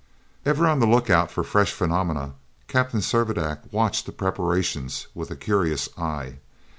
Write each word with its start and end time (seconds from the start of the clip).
Ever 0.47 0.65
on 0.65 0.79
the 0.79 0.87
lookout 0.87 1.29
for 1.29 1.43
fresh 1.43 1.71
phenomena, 1.71 2.33
Captain 2.67 3.01
Servadac 3.01 3.71
watched 3.71 4.07
the 4.07 4.11
preparations 4.11 5.05
with 5.13 5.29
a 5.29 5.35
curious 5.35 5.89
eye. 5.95 6.39